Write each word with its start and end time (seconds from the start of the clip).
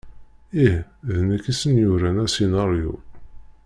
Ih, 0.65 0.77
d 1.15 1.15
nekk 1.27 1.45
i 1.51 1.53
sen-yuran 1.55 2.21
asinaryu. 2.25 2.93